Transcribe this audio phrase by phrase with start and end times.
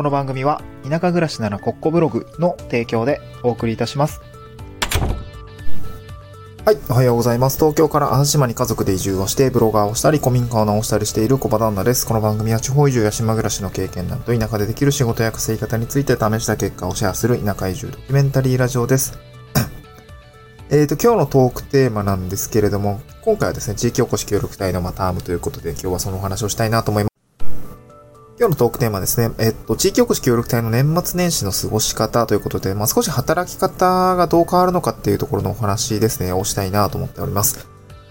[0.00, 4.22] この番組は田舎暮らしならコッコブログの提供でお送りいたします。
[6.64, 7.58] はい、おはようございます。
[7.58, 12.06] 東京から淡島に家族で移住をして、ブロガーをしたり、古民家を直したりしている小場旦那です。
[12.06, 19.18] この番組は地方移住や島暮らしの経験談と田舎でできる仕事や稼ぎ方について試した結果をシェアする田舎移住ドキュメンタリーラジオです。
[20.72, 27.09] えっと、今日のトークテーマなんですけれども、今回はですね、地域おこし協力隊のまあタームということで、今日はそのお話をしたいなと思います。
[28.40, 37.68] 今日のトークテーマですね、えっと、地域おこし協力隊の年末年始の過ごし方ということで、まあ、少し働き方がどう変わるのかっていうところのお話ですね、をしたいなと思っております。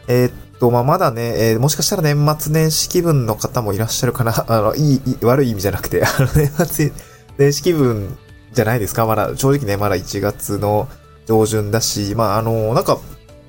[0.08, 6.92] えっと、まあ、まだね、えーもしかしたら年末年始気分の方もいらっしゃるかな、 あの、いい、いい悪い意味じゃなくて、あの、年末
[7.40, 8.16] 年始気分
[8.54, 10.88] じゃないですかまだ、正直ね、まだ1月の
[11.26, 13.00] 上旬だし、まあ、あの、なんか、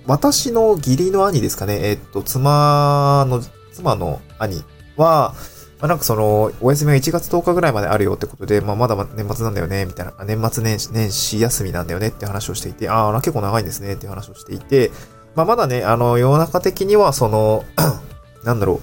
[0.06, 4.64] 私の義理の兄ですかね、えっと、妻の、妻の兄
[4.96, 5.34] は、
[5.80, 14.90] まあ、なんかその、お休みが1月10日ぐらいまであるよってことで、まあ、まだ年末なんだよね、みたいな、年末年始、年始休みなんだよねって話をしていて、ああ、結構長いんですねって話をしていて、
[15.34, 17.64] まあ、まだね、あの、世の中的には、その、
[18.44, 18.80] なんだろ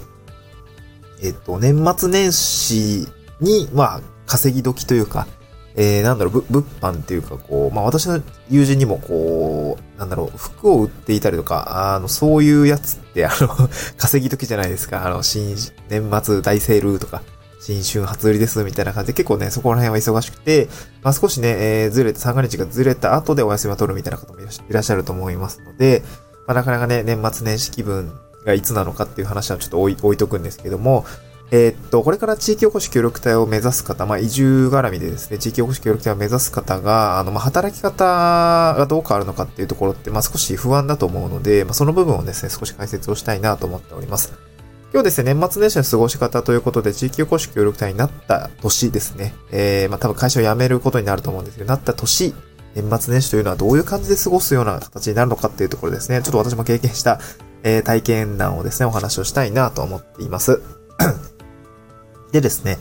[1.21, 3.07] う、えっと、年末年始
[3.41, 5.27] に、まあ、稼ぎ時というか、
[5.79, 13.47] えー、なんだろう、物販っていうか、こう、まあ私の友人にも、こう、なんだろう、服を売っていたりとか、あの、そういうやつって、あの、
[13.95, 15.05] 稼ぎ時じゃないですか。
[15.05, 15.55] あの、新、
[15.87, 17.21] 年末大セールとか、
[17.59, 20.67] 新春初売りですみたいな感じで、結構ね、そこら辺は忙しくて、
[21.03, 26.03] まあ少しね、えー、ずれて、三が日がずれた後でお休みを取るみたいな方もいらっしゃると思いますので、
[26.47, 28.13] まあなかなかね、年末年始気分
[28.47, 31.05] がいつなのかっていう話はちょっと置いとくんですけども、
[31.49, 44.33] えーっと、これから地域おこし協力隊を目指す方、まあ、移住絡みでですね、地域おこし協力隊を目指す方が、あの、まあ、働き方がどう変わるのかっていうところって、まあ、少し不安だと思うので、まあ、その部分をですね、少し解説をしたいなと思っております。
[44.91, 52.33] 今日ですね、年末年始の過ごし方ということで、地域おこし協力隊になった年ですね、えー、まあ、多分会社を辞めることになると思うんですけど、なった年、
[52.75, 57.19] 年末年始というのはどういう感じで過ごすような形になるのかっていうところですね、ちょっと私も経験した、
[57.63, 60.76] えー体験談をですね、お話をしたいなと思っています。
[62.31, 62.77] でですね、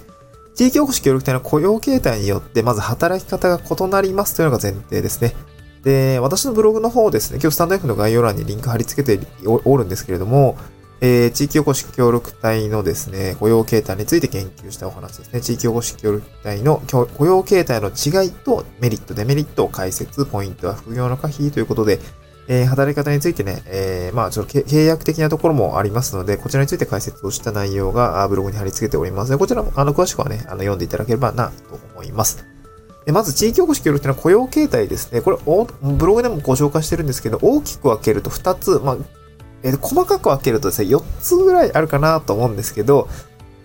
[0.54, 5.34] 地域おこし協力隊の雇用形態によって、まず働き方が異なりますというのが前提ですね。
[5.84, 10.56] で、私のブログの方ですね、今日スタンド F の概要欄にリンク貼り付けておるんですけれども、
[11.00, 15.40] えー地域おこし協力隊のですね、雇用形態について研究したお話ですね。
[15.40, 22.00] 地域おこし協力隊の雇用形態の違いとメリット、デメリットを解説、ポイントは副業の可否ということで、
[22.48, 32.44] えー働き方についてね、えーまあ、ちょっと契約的なところもありますので、こちらについて解説をした内容がブログに貼り付けておりますので、こちらも、あの、詳しくはね、あの、読んでいただければな、と思います。
[33.04, 35.20] でまず、地域おこし協力というのは雇用形態ですね。
[35.20, 38.96] これ、おブログでもご紹介してるんですけど、大きく分けると2つ、まあ、
[39.62, 43.08] えー細かく分けるとですね、4つぐらいあるかなと思うんですけど、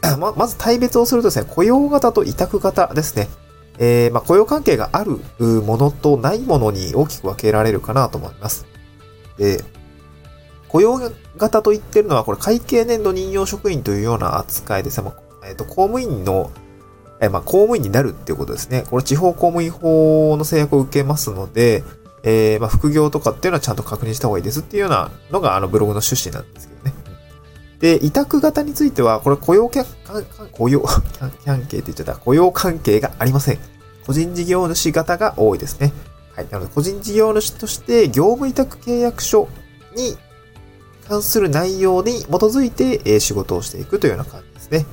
[0.20, 3.30] ままず対別をするとですね、雇用型と委託型ですね。
[3.78, 8.71] えーまあ、雇用関係があるものとないものに大きく分けられるかなと思います。
[9.38, 9.64] で、
[10.68, 11.00] 雇用
[11.38, 15.02] 型と言ってるのは、これ会計年度任用職員というような扱いです。
[15.02, 16.52] まあえっ、と、公務員の、
[17.20, 18.84] えまあ、公務員になるっていうことですね。
[18.90, 21.84] これ地方公務員法の制約を受けますので、
[22.24, 26.94] えーまあ、副業とかっていうのはちゃんと確認した方がいいですっていうようなのが、あの、ブログの趣旨なんですけどね。
[27.80, 29.86] で、委託型については、これ雇用関
[30.54, 31.32] 雇用関
[31.66, 32.16] 係って言っちゃった。
[32.16, 33.60] 雇用関係がありません。
[34.06, 35.92] 個人事業主型が多いですね。
[36.36, 36.48] はい。
[36.50, 39.48] なので、個人事業主として業務委託契約書
[39.96, 40.18] に
[41.08, 44.86] 関する内容に基づいて、え仕事をしていくというような感じですね。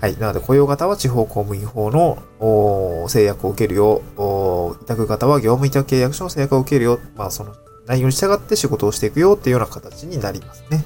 [0.00, 0.16] はい。
[0.18, 4.02] なので、雇用型は地方公務員法の制約を受けるよ。
[4.16, 7.00] おー委託型は業務委託契約書の制約を受けるよ。
[7.16, 7.54] まあ、その
[7.86, 10.84] 内容に従って仕事をしていくよっていうような形になりますね。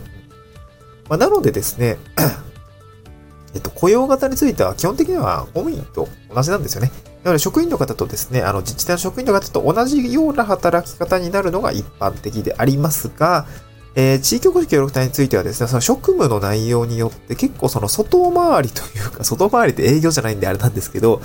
[1.09, 1.99] まあ、なのでですね、
[3.53, 6.93] えっと、雇用型については基本的には公務員と同じなんですよね。
[7.25, 13.47] なので職員の方とですね、あの自治体の職員の方と同じような働き方になるのが一般的でありますが、
[13.95, 21.21] えー地域おこし協力隊についてはですね、その職務の内容によって結構その外回りというか、外回りって営業じゃないんであれなんですけど、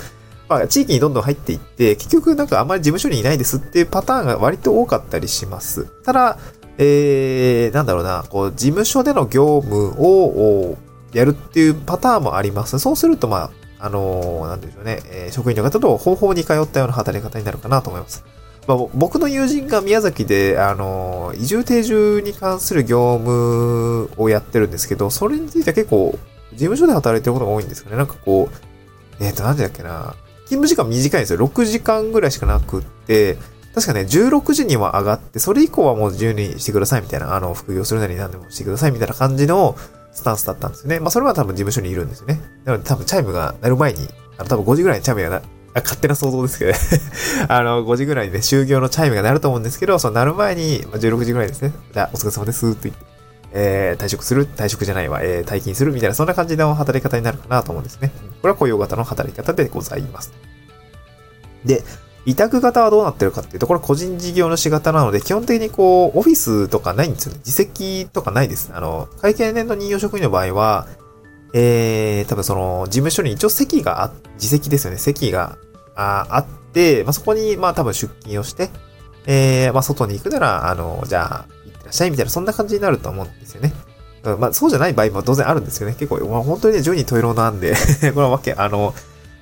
[0.48, 5.86] まあ、地域にどんどん入っていって、結局なんかあまり事務所にいないですっていうパターンが割と多かったりします。
[6.04, 6.38] ただ、
[6.78, 10.76] えー、なんだろうな、こう、事務所での業務を
[11.12, 12.78] やるっていうパターンもあります。
[12.78, 13.50] そうすると、まあ、
[13.86, 18.24] あのーなんでしょうね、えー職員の方と方法に通ったような働き方になるかなと思います。
[18.66, 26.18] まあ、僕の友人が宮崎で、あの移住定住に関する業務をやってるんですけど、それについては結構、
[26.52, 27.96] 事務所で働いてることが多いんですよね。
[27.96, 30.14] なんかこう、えっ、と、なんでだっけな。
[30.46, 31.38] 勤務時間短いんですよ。
[31.38, 33.38] 6時間ぐらいしかなくって、
[33.74, 39.76] 確かね、16時には上がって、それ以降はもう自由にしてくださいみたいな、あの、副業するなり何でもしてくださいみたいな感じの
[40.16, 40.98] スタンスだったんですよね。
[40.98, 42.40] まあ、それは多分事務所にいるんですよね。
[42.64, 44.08] なので多分チャイムが鳴る前に
[44.38, 45.42] あの、多分5時ぐらいにチャイムがな、
[45.74, 46.78] 勝手な想像ですけどね
[47.48, 51.72] あの、5時ぐらいにね、終業のチャイムが鳴ると思うんですけど、その鳴る前に、まあ、16時ぐらいですね。
[51.92, 53.04] じゃあ、お疲れ様ですって言って、
[53.52, 55.92] えー、退職する、退職じゃないわ、えー、退勤する？
[55.92, 58.10] みたいな、そんな感じの働き方になるかなと思うんですね。
[58.40, 60.32] これは雇用型の働き方でございます。
[61.64, 61.82] で、
[62.26, 67.38] 委託型はどうなってるかっていうと、これ個人事業主型なので、基本的にこう、オフィスとかないんですよね。
[67.38, 68.72] 自責とかないです。
[68.74, 70.88] あの、会計年度任用職員の場合は、
[71.54, 74.98] えー、多分その、事務所に一応席があ、自責ですよね。
[74.98, 75.56] 席が
[75.94, 78.70] ああって、まあ、そこに、まあ、多分出勤をして、
[79.26, 83.72] えー、まあ、外に行くなら、あの、じゃあ、行ってらっしゃいみたいな、そんな感じになると思うんですよね。
[84.34, 85.94] まあ、そうじゃない場合も当然あるんですよね。
[85.96, 87.74] 結構、まあ、本当にね、十人十色なんで
[88.12, 88.92] これはわけ、あの、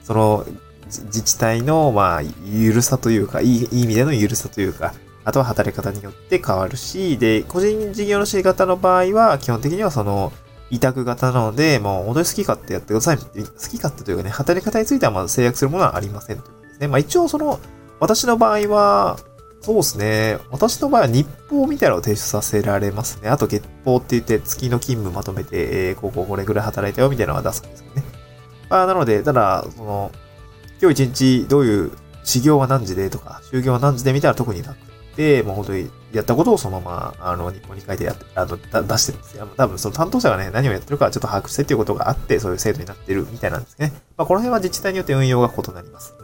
[0.03, 0.45] その、
[0.87, 4.95] 自治体の、まあ、ゆるさというか、いい意味でのゆるさというか、
[5.25, 10.33] あとは働き方によって変わるし、で、個人事業主型の場合は、基本的にはその、
[10.71, 13.19] 委託型なので、もう本当に好き勝手やってください。
[13.19, 16.43] 好き勝手というかね、働き方についてはまだ制約するものはありませんで
[16.75, 16.89] すね。
[16.89, 17.61] まあ一応その、
[18.01, 19.19] 私の場合は、
[19.61, 20.39] そうですね。
[20.51, 23.31] 私の場合は日報みたいなのを提出させられますね。
[23.31, 28.03] あと月報って言って月の勤務まとめて、えー、こここれぐらい働いたよみたいなのは出すんですよね。
[28.69, 30.11] まあなので、ただ、その、
[30.85, 31.93] 今日一日どういう
[32.25, 34.77] 修行は何時でとか、就業は何時で見たら特になく
[35.17, 39.49] て、もう本当にやったことをそのまま、あの、日本に書いてやって、あの、出してるんですよ。
[39.57, 43.95] 多分その担当者がね、何をやってるかちょっと把握してっていうことがあって、そういう制度になってるみたいなんですね。
[44.19, 46.15] まあ、この辺は自治体によって運用が異なります。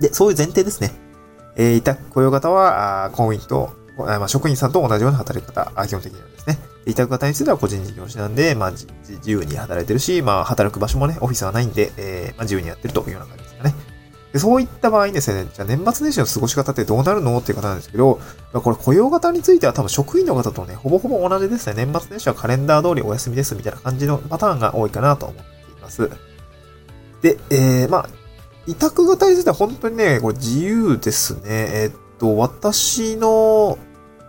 [0.00, 0.92] で、そういう前提ですね。
[1.56, 3.74] えー、委託雇用型は、あ公務員と、
[4.06, 6.58] まあ、職員さんと同じような働き方、基本的にはですね。
[6.86, 8.88] 委託型については個人事業主なんで、まあ、自
[9.26, 13.74] 由に働いてるし、まあ、働く場所もね、オフィスはないんで、えー、まあ、自由にやってるというような感じですかね。
[14.32, 18.20] でそういった場合にですね、じゃあ年末年始の過ごし方ってどうなるのっていう方なんですけど、
[18.52, 21.86] まあ、これ雇用型については多分職員の方とね、ほぼほぼ同じですね。
[21.86, 26.10] 年末年始はカレンダー通りお休みですみたいな感じのパターンが多いかなと思っています。
[27.22, 28.08] で、えー、まあ、
[28.66, 31.40] 委託型については本当にね、これ自由ですね。
[31.46, 33.78] えー、っと、私の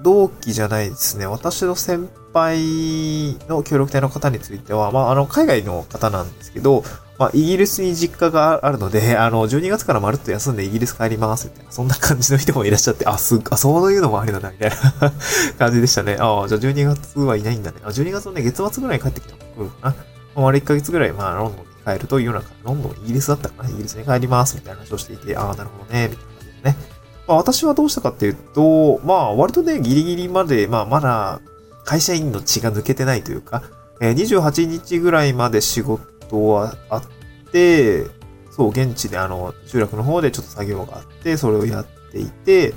[0.01, 1.25] 同期じゃないですね。
[1.25, 6.83] 私の先輩の協力隊の方については、まあ、あの、海外の方なんですけど、
[7.17, 15.11] まあ、イギリスに実家があるので、あの、12月からまるっと休んでイギリス帰りますみたいな、そんな感じの人もいらっしゃって、あ、す、あ、そういうのもありなんだ、みたいな
[15.59, 16.15] 感じでしたね。
[16.17, 17.81] ああ、じゃあ12月はいないんだね。
[17.83, 19.89] あ、12月のね、月末ぐらいに帰ってきたのかな。
[19.89, 19.95] ま
[20.35, 23.69] あ、丸1ヶ月ぐらい、まあ、ロンドンに帰るというような、ロンドン、イギリスだったかな。
[23.69, 26.98] イギリスに帰ります、みたいな話をしていて、ああ、なるほどね、みたいな感じですね。
[27.29, 31.41] まあ、私はどうしたかっていうと、まあ、割とね、ギリギリまで、まあ、まだ、
[31.85, 33.61] 会社員の血が抜けてないというか、
[34.01, 37.03] えー、28日ぐらいまで仕事はあっ
[37.51, 38.07] て、
[38.49, 42.73] そう、現地であの、集落の方でちょっと作業があって、それをやっていて、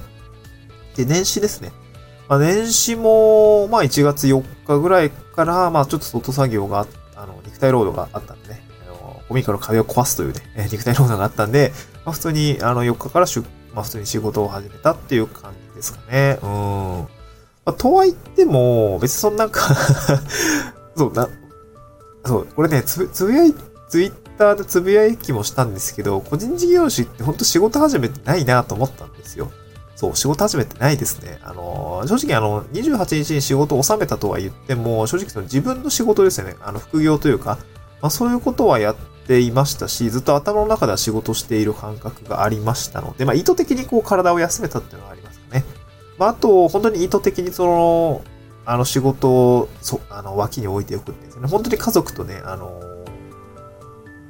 [0.96, 1.72] で、年始ですね。
[2.28, 11.72] まあ、年始も、まあ、1月4日ぐらいから、まあ、ちょっと外作業があの、肉体労働があったんでね、あの、コミカの壁を壊すというね、え肉体労働があったんで、
[12.04, 13.42] まあ、普通に、あの、4日から出、
[13.74, 16.38] まあ、普通に仕事を始めたっていう感じですかね。
[16.42, 16.48] うん。
[16.48, 17.06] ま
[17.66, 19.74] あ、とは言っても、別にそんなんか
[20.96, 21.28] そうな、
[22.24, 23.54] そう、これね、つ、つぶやい、
[23.88, 29.50] ツイッターでつぶやいきもしたんですけど、個人事業主ってほんと仕事始めてないなと思ったんですよ。
[29.94, 31.38] そう、仕事始めてないですね。
[31.42, 36.56] あの、正直あの、28日に仕事を収めたとは言っても、正直その自分の仕事ですよね。
[36.60, 37.58] あの、副業というか、
[38.00, 45.64] まあそういうことはやっていましたし、ずっと頭の中では仕事している感覚がありましたので、まあ意図的にこう体を休めたっていうのはありますかね。
[46.18, 48.22] まあ、あと、本当に意図的にその、
[48.64, 51.48] あの仕事を、そ、あの、脇に置いておくんですね。
[51.48, 52.80] 本当に家族とね、あの、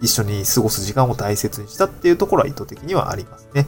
[0.00, 3.66] 一緒に過ごす時間を大切にしたっていうところは意図的にはありますね。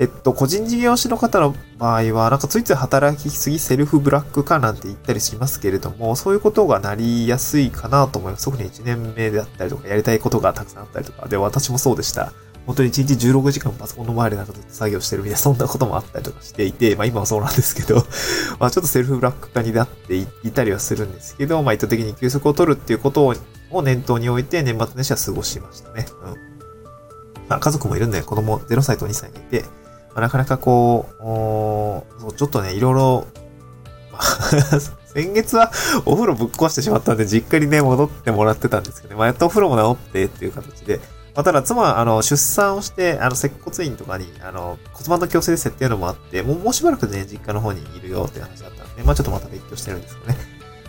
[0.00, 8.46] えっと、個人事業主の方の場合は、なんかついつい働きすぎセルフブラック化なんて言ったりしますけれども、そういうことがなりやすいかなと思います。
[8.46, 12.32] 特に1年目であったりとか、やりたいことがたくさんあったりとか、で、私もそうでした。
[12.64, 17.96] 本当に1日16時間パソコンの前でなんかずっと作業してるみたいな、 そんなこともあったりとかしていて、まあ今はそうなんですけど
[18.58, 23.34] まあちょっとセルフブラック化になっていたりはするんですけど、まあ意図的に休息を取るっていうこと
[23.70, 26.06] を念頭に置いて年末年始は過ごしましたね。
[26.24, 26.34] うん。
[27.48, 29.64] まあ家族もいるんで子供0歳と2歳がいて、
[30.20, 31.06] なかなかこ
[32.28, 33.26] う、ちょっとね、いろいろ、
[35.12, 35.72] 先月は
[36.04, 41.00] お風呂ぶっ壊してしまったんで、実家にね、戻ってもらってたんですけどね、まあ、やっとお風呂も治ってっていう形で、
[41.34, 50.38] まあ、ただ妻は、あの、出産をして、あの、接骨院とかに、あの、骨盤の矯正ですっていうのもあって、もう、もうしばらくね、実家の方にいるよって話だったんで、まあちょっとまた勉強してるんですけどね。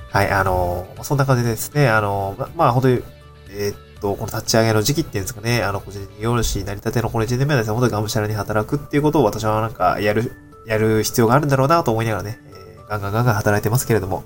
[0.09, 3.03] はい、あの、そんな感じですね、あの、ま、まあ本当に、
[3.50, 10.34] えー、と、この立ち上げの時期っていうんですかね、あの、個人事業主になりたてのこの1年目はですね、本当にがむしゃらに働くっていうことを私はなんか、やる、
[10.65, 14.24] やる必要があるんだろうなと思いながらね、えー、ガンガンガンガン働いてますけれども、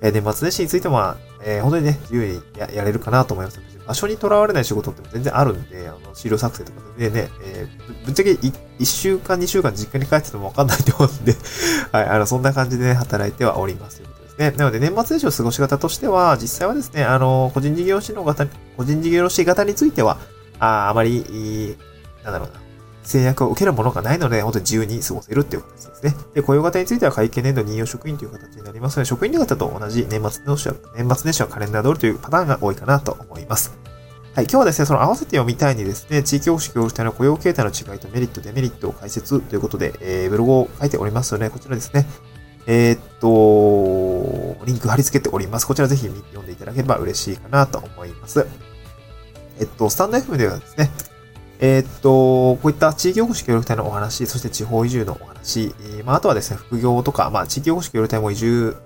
[0.00, 3.60] えー、年末年始についても、えー、本当にね、自由にややれるかなと思います。
[3.86, 11.34] 場所にとらわれない仕事って全然あるんで、あの、資料作成とかでね、えー、ぶっちゃけ1週間、2週間実家に帰っててもわかんないと思うんで
[11.90, 14.02] はい、あの、そんな感じでね、働いてはおります
[14.38, 14.52] ね。
[14.52, 20.18] なので、年末年始の過ごし方としては、実際はですね、あの、個人事業主の方、個人事業主型については、
[20.58, 21.76] ああまり、
[22.24, 22.60] なんだろうな、
[23.02, 26.14] 制約を受けるものがないので、本当に自由に過ごせるっていう形ですね。
[26.34, 33.72] で、雇用型については会計年度任用職員という形になりますので、職員の方と同じ年末年始は、年末年始はカレンダー通りというパターンが多いかなと思います。
[34.34, 42.06] はい、今日はですね、その合わせて読みたいにですね、地域保守協力隊の雇用形態の違いとメリット、デメリットを解説ということで、えー、ブログを書いておりますので、こちらですね、
[42.68, 43.28] えー、っと、
[44.68, 45.66] リンク貼り付けております。
[45.66, 48.46] こちらぜひ読んでいただければ嬉しいかなと思います。
[49.58, 50.90] えっと、スタンド FM ではですね、
[51.60, 58.76] えー、っと、こういった地域おこし協力隊のお話、そして地方移住のお話、まあ、あとはですね、副業とか、まあ、地域おこし協力隊も移住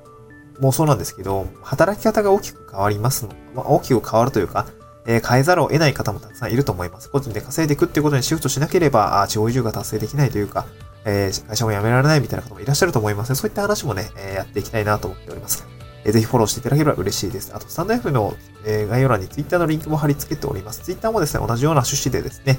[0.60, 3.32] もそうなんですけど、働き方が大きく変わりますの。
[3.54, 4.66] まあ、大きく変わるというか、
[5.04, 7.10] えー、変えざるを得ない方もたくさんいると思います。
[7.10, 10.66] 個人で稼いでいくっていうことにシフトしなければ、地方移住が達成できないというか、
[11.04, 13.36] えー、会社も辞められないみたいな方もいらっしゃると思いますね。
[13.36, 15.66] そういった話もね、えー、やっていきたいなと思っております。
[16.04, 17.52] えー、ぜひフォローしていただければ嬉しいです。
[17.54, 20.82] あと、スタンド F の、えー、概要欄に Twitter のリンクも貼り付けております。
[20.82, 22.58] Twitter もですね、同じような趣旨でですね、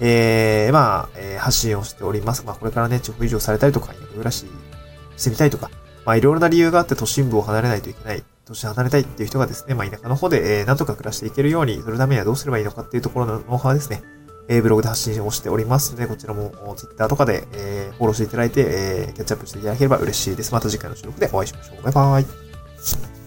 [0.00, 2.44] えー、まあ、えー、発信をしております。
[2.44, 4.46] まあ、これからね、地方移住されたりとか、田舎暮らし
[5.16, 5.70] してみたいとか、
[6.04, 14.02] まあ、いろいろな理由があって都心部を離れないといけない、都市離れたいっていう人がですね、まあ、田舎の方で、えー、なんとか暮らしていけるようにするためにはどうすればいいのかっていうところのノウハウですね、
[14.48, 20.52] え、ブログで発信をしておりますので、こちらも Twitter とかで、え、フォローしていただいて、え、キャッチアップしていただければ嬉しいです。
[20.52, 21.82] また次回の収録でお会いしましょう。
[21.82, 23.23] バイバイ。